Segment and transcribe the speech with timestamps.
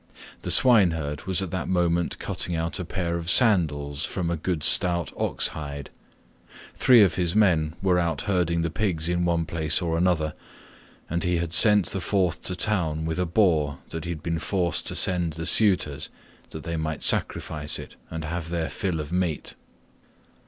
[0.41, 4.63] The swineherd was at that moment cutting out a pair of sandals127 from a good
[4.63, 5.91] stout ox hide.
[6.73, 10.33] Three of his men were out herding the pigs in one place or another,
[11.07, 14.39] and he had sent the fourth to town with a boar that he had been
[14.39, 16.09] forced to send the suitors
[16.49, 19.53] that they might sacrifice it and have their fill of meat.